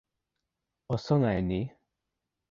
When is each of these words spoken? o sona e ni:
o 0.93 0.95
sona 1.03 1.29
e 1.39 1.41
ni: 1.49 1.61